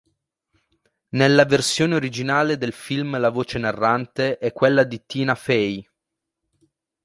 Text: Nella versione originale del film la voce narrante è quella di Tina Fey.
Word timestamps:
Nella 1.09 1.45
versione 1.45 1.93
originale 1.93 2.57
del 2.57 2.73
film 2.73 3.19
la 3.19 3.29
voce 3.29 3.59
narrante 3.59 4.39
è 4.39 4.51
quella 4.51 4.83
di 4.83 5.05
Tina 5.05 5.35
Fey. 5.35 5.87